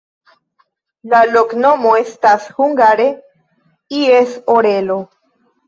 La 1.13 1.19
loknomo 1.33 1.91
estas 1.99 2.49
hungare: 2.57 3.07
ies 4.01 4.37
orelo. 4.59 5.01